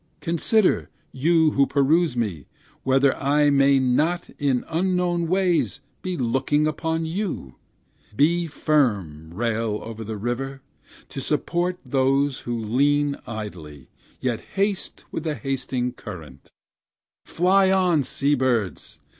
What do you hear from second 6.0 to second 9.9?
be looking upon you: Be firm, rail